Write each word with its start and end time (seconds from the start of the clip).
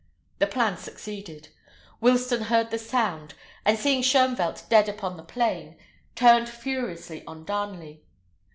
The 0.39 0.47
plan 0.47 0.77
succeeded. 0.77 1.49
Wilsten 2.01 2.45
heard 2.45 2.71
the 2.71 2.79
sound; 2.79 3.35
and 3.63 3.77
seeing 3.77 4.01
Shoenvelt 4.01 4.67
dead 4.67 4.89
upon 4.89 5.15
the 5.15 5.21
plain, 5.21 5.77
turned 6.15 6.49
furiously 6.49 7.23
on 7.27 7.45
Darnley. 7.45 8.01